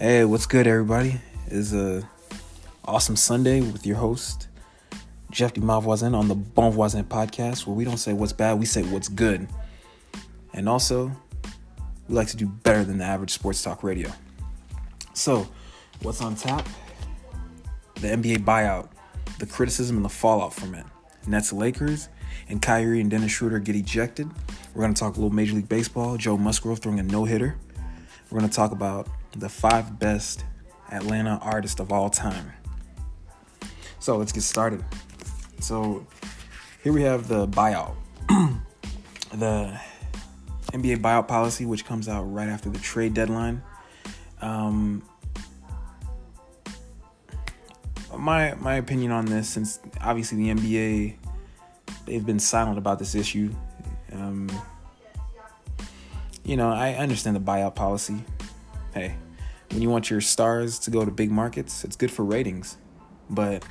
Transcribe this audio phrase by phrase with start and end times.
[0.00, 1.20] Hey, what's good, everybody?
[1.48, 2.08] It's a
[2.84, 4.46] awesome Sunday with your host,
[5.32, 8.64] Jeff de Malvoisin, on the Bon Voisin podcast, where we don't say what's bad, we
[8.64, 9.48] say what's good.
[10.52, 11.10] And also,
[12.06, 14.08] we like to do better than the average sports talk radio.
[15.14, 15.48] So,
[16.02, 16.64] what's on tap?
[17.96, 18.90] The NBA buyout,
[19.40, 20.86] the criticism and the fallout from it.
[21.26, 22.08] Nets Lakers,
[22.48, 24.30] and Kyrie and Dennis Schroeder get ejected.
[24.76, 27.56] We're going to talk a little Major League Baseball, Joe Musgrove throwing a no hitter.
[28.30, 30.44] We're going to talk about the five best
[30.90, 32.52] Atlanta artists of all time.
[34.00, 34.84] So let's get started.
[35.60, 36.06] So
[36.82, 37.94] here we have the buyout.
[39.32, 39.78] the
[40.72, 43.62] NBA buyout policy, which comes out right after the trade deadline.
[44.40, 45.02] Um,
[48.16, 51.16] my my opinion on this, since obviously the NBA
[52.06, 53.54] they've been silent about this issue.
[54.12, 54.48] Um,
[56.44, 58.24] you know, I understand the buyout policy.
[58.98, 59.14] Hey,
[59.70, 62.76] when you want your stars to go to big markets, it's good for ratings.
[63.30, 63.64] But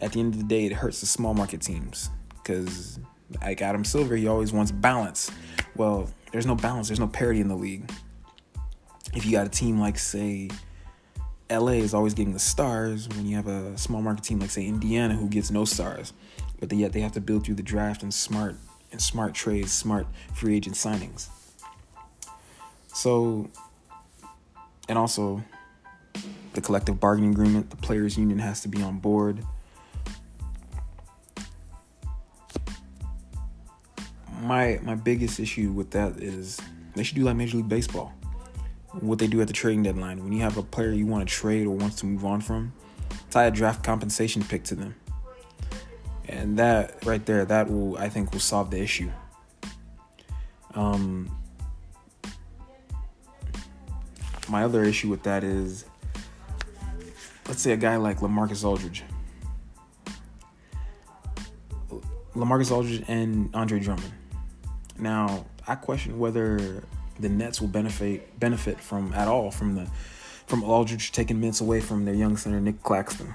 [0.00, 2.98] at the end of the day, it hurts the small market teams because,
[3.40, 5.30] like Adam Silver, he always wants balance.
[5.76, 7.90] Well, there's no balance, there's no parity in the league.
[9.14, 10.50] If you got a team like, say,
[11.50, 14.66] LA is always getting the stars when you have a small market team like, say,
[14.66, 16.12] Indiana, who gets no stars
[16.68, 18.54] but yet they have to build through the draft and smart
[18.92, 21.28] and smart trades, smart free agent signings.
[22.94, 23.50] So,
[24.88, 25.42] and also
[26.54, 29.44] the collective bargaining agreement, the players' union has to be on board.
[34.40, 36.60] My my biggest issue with that is
[36.94, 38.12] they should do like Major League Baseball.
[39.00, 40.22] What they do at the trading deadline.
[40.22, 42.74] When you have a player you want to trade or wants to move on from,
[43.30, 44.94] tie a draft compensation pick to them
[46.32, 49.10] and that right there that will i think will solve the issue
[50.74, 51.30] um
[54.48, 55.84] my other issue with that is
[57.48, 59.04] let's say a guy like lamarcus aldridge
[62.34, 64.12] lamarcus aldridge and andre drummond
[64.98, 66.82] now i question whether
[67.20, 69.86] the nets will benefit benefit from at all from the
[70.46, 73.34] from aldridge taking minutes away from their young center Nick claxton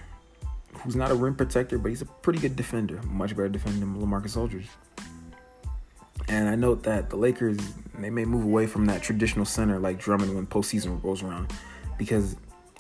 [0.88, 3.96] who's not a rim protector, but he's a pretty good defender, much better defender than
[3.96, 4.70] LaMarcus Aldridge.
[6.28, 7.58] And I note that the Lakers
[8.04, 11.52] they may move away from that traditional center like Drummond when postseason rolls around,
[11.98, 12.36] because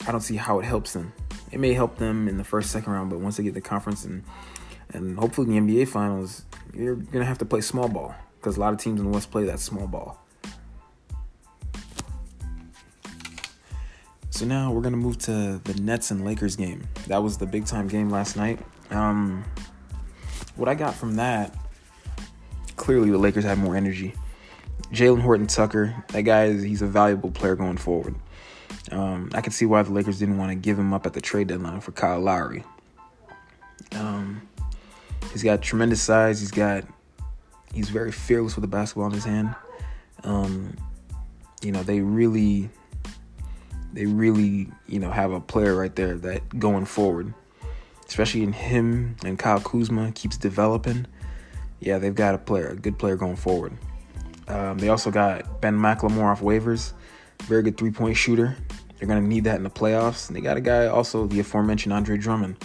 [0.06, 1.14] I don't see how it helps them.
[1.52, 4.06] It may help them in the first, second round, but once they get the conference
[4.06, 4.24] and
[4.94, 8.74] and hopefully the NBA finals, you're gonna have to play small ball because a lot
[8.74, 10.20] of teams in the West play that small ball.
[14.30, 16.88] So now we're gonna move to the Nets and Lakers game.
[17.08, 18.60] That was the big time game last night.
[18.92, 19.44] Um,
[20.56, 21.56] what I got from that,
[22.76, 24.14] clearly the Lakers had more energy.
[24.92, 28.16] Jalen Horton Tucker, that guy is he's a valuable player going forward.
[28.92, 31.22] Um, I can see why the Lakers didn't want to give him up at the
[31.22, 32.64] trade deadline for Kyle Lowry.
[33.94, 34.48] Um,
[35.32, 36.40] he's got tremendous size.
[36.40, 36.86] He's got
[37.74, 39.56] he's very fearless with the basketball in his hand.
[40.24, 40.76] Um,
[41.62, 42.70] you know, they really
[43.94, 47.34] they really, you know, have a player right there that going forward,
[48.08, 51.08] especially in him and Kyle Kuzma keeps developing.
[51.80, 53.74] Yeah, they've got a player, a good player going forward.
[54.48, 56.94] Um, they also got Ben McLemore off waivers,
[57.44, 58.56] very good three point shooter.
[58.98, 60.28] They're gonna need that in the playoffs.
[60.28, 62.64] And they got a guy also the aforementioned Andre Drummond.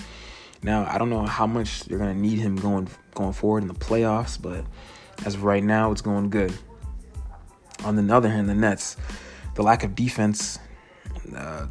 [0.63, 3.75] Now I don't know how much they're gonna need him going going forward in the
[3.75, 4.65] playoffs, but
[5.25, 6.53] as of right now, it's going good.
[7.85, 8.97] On the other hand, the Nets,
[9.55, 10.59] the lack of defense
[11.37, 11.67] uh,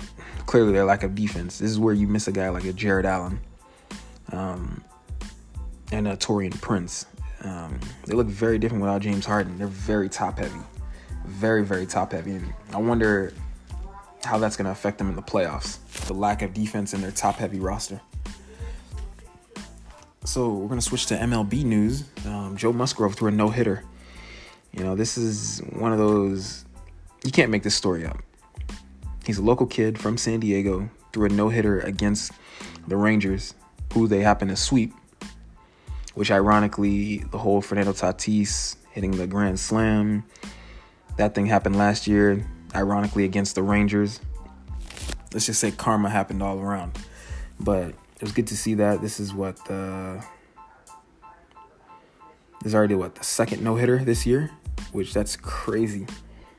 [0.46, 1.60] clearly their lack of defense.
[1.60, 3.40] This is where you miss a guy like a Jarrett Allen
[4.32, 4.84] um,
[5.92, 7.06] and a Taurean Prince.
[7.42, 9.58] Um, they look very different without James Harden.
[9.58, 10.60] They're very top heavy,
[11.26, 13.34] very very top heavy, and I wonder
[14.24, 15.80] how that's going to affect them in the playoffs.
[16.06, 18.00] The lack of defense in their top heavy roster.
[20.24, 22.04] So we're going to switch to MLB news.
[22.28, 23.84] Um, Joe Musgrove threw a no hitter.
[24.72, 26.66] You know, this is one of those
[27.24, 28.18] you can't make this story up.
[29.26, 32.32] He's a local kid from San Diego, threw a no hitter against
[32.88, 33.54] the Rangers,
[33.94, 34.94] who they happen to sweep.
[36.14, 40.24] Which, ironically, the whole Fernando Tatis hitting the Grand Slam,
[41.18, 44.20] that thing happened last year, ironically, against the Rangers.
[45.34, 46.98] Let's just say karma happened all around.
[47.60, 49.02] But it was good to see that.
[49.02, 50.24] This is what the.
[52.62, 54.52] This is already what the second no hitter this year,
[54.92, 56.06] which that's crazy.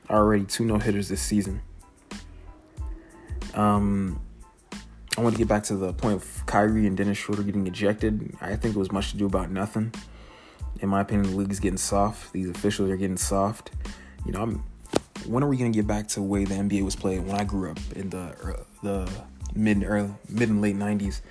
[0.09, 1.61] Already two no hitters this season.
[3.53, 4.19] Um,
[5.15, 8.35] I want to get back to the point of Kyrie and Dennis Schroeder getting ejected.
[8.41, 9.93] I think it was much to do about nothing.
[10.79, 12.33] In my opinion, the league is getting soft.
[12.33, 13.71] These officials are getting soft.
[14.25, 14.63] You know, I'm
[15.27, 17.43] when are we gonna get back to the way the NBA was played when I
[17.43, 19.09] grew up in the the
[19.53, 21.21] mid early mid and late '90s?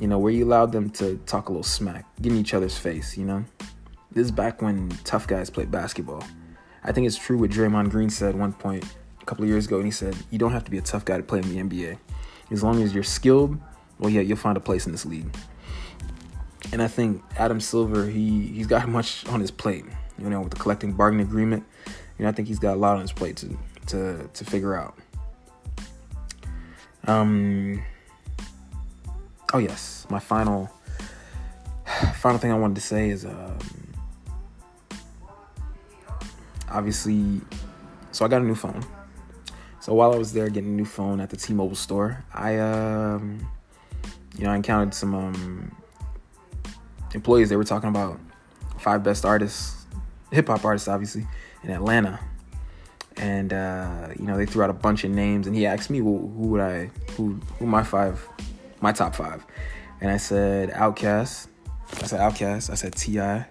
[0.00, 2.76] You know, where you allowed them to talk a little smack, get in each other's
[2.76, 3.16] face.
[3.16, 3.44] You know,
[4.10, 6.24] this is back when tough guys played basketball.
[6.82, 8.84] I think it's true what Draymond Green said one point
[9.22, 11.04] a couple of years ago, and he said, "You don't have to be a tough
[11.04, 11.98] guy to play in the NBA.
[12.50, 13.58] As long as you're skilled,
[13.98, 15.34] well, yeah, you'll find a place in this league."
[16.72, 19.84] And I think Adam Silver, he he's got much on his plate.
[20.18, 21.64] You know, with the collective bargaining agreement,
[22.18, 23.58] you know, I think he's got a lot on his plate to
[23.88, 24.96] to to figure out.
[27.06, 27.82] Um.
[29.52, 30.70] Oh yes, my final
[32.14, 33.58] final thing I wanted to say is um,
[36.68, 37.40] obviously,
[38.12, 38.84] so I got a new phone.
[39.84, 43.46] So while I was there getting a new phone at the T-Mobile store, I um,
[44.38, 45.76] you know, I encountered some um,
[47.12, 47.50] employees.
[47.50, 48.18] They were talking about
[48.78, 49.84] five best artists,
[50.30, 51.26] hip hop artists, obviously,
[51.62, 52.18] in Atlanta.
[53.18, 56.00] And uh, you know, they threw out a bunch of names, and he asked me,
[56.00, 56.86] well, "Who would I?
[57.18, 57.38] Who?
[57.58, 58.26] Who my five?
[58.80, 59.44] My top five?
[60.00, 61.48] And I said Outkast.
[62.00, 62.70] I said Outkast.
[62.70, 63.46] I said T.I.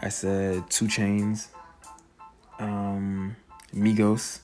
[0.00, 1.46] I said 2 Chainz,
[2.58, 3.36] Um,
[3.72, 4.40] Migos.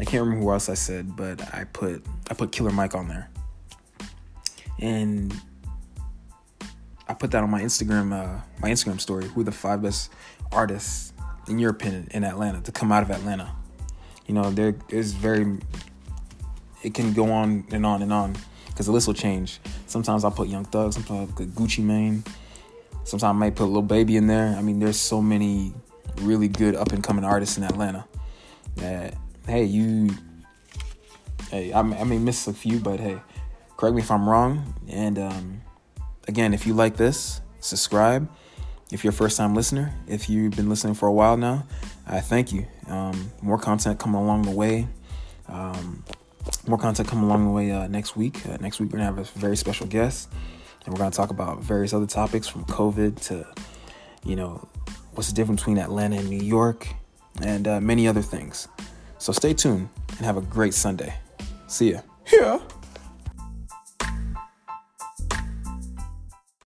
[0.00, 3.08] I can't remember who else I said, but I put I put Killer Mike on
[3.08, 3.28] there.
[4.78, 5.34] And
[7.06, 9.26] I put that on my Instagram, uh, my Instagram story.
[9.26, 10.10] Who are the five best
[10.50, 11.12] artists,
[11.48, 13.54] in your opinion, in Atlanta to come out of Atlanta?
[14.26, 15.58] You know, there is very.
[16.82, 18.36] It can go on and on and on
[18.68, 19.60] because the list will change.
[19.86, 22.24] Sometimes I'll put Young Thug, sometimes I'll put Gucci Mane,
[23.04, 24.54] sometimes I might put Lil Baby in there.
[24.56, 25.74] I mean, there's so many
[26.22, 28.06] really good up and coming artists in Atlanta
[28.76, 29.14] that
[29.46, 30.10] hey, you,
[31.50, 33.18] hey, I, I may miss a few, but hey,
[33.76, 35.60] correct me if I'm wrong, and um,
[36.30, 38.30] Again, if you like this, subscribe.
[38.92, 41.66] If you're a first time listener, if you've been listening for a while now,
[42.06, 42.66] I thank you.
[42.86, 44.86] Um, more content coming along the way.
[45.48, 46.04] Um,
[46.68, 48.46] more content coming along the way uh, next week.
[48.46, 50.28] Uh, next week, we're going to have a very special guest,
[50.84, 53.44] and we're going to talk about various other topics from COVID to,
[54.24, 54.68] you know,
[55.14, 56.86] what's the difference between Atlanta and New York,
[57.42, 58.68] and uh, many other things.
[59.20, 61.14] So stay tuned and have a great Sunday.
[61.68, 62.00] See ya.
[62.32, 62.58] Yeah.